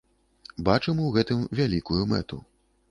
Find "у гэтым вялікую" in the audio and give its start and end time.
1.09-2.03